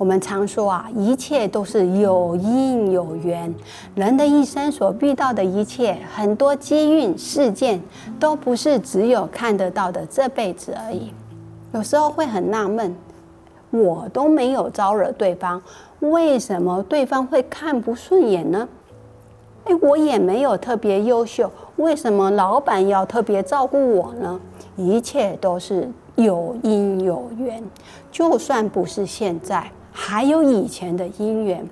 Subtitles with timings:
[0.00, 3.54] 我们常说啊，一切都是有因有缘。
[3.94, 7.78] 人的一生所遇到的一切，很多机运事件，
[8.18, 11.12] 都不是只有看得到的这辈子而已。
[11.74, 12.96] 有时候会很纳闷，
[13.72, 15.60] 我都没有招惹对方，
[15.98, 18.66] 为什么对方会看不顺眼呢？
[19.66, 24.40] 哎，我也没有特别优秀，为什么老板要特别照顾我呢？
[24.76, 25.86] 一切都是
[26.16, 27.62] 有因有缘，
[28.10, 29.70] 就算不是现在。
[30.02, 31.68] 还有以前的因缘，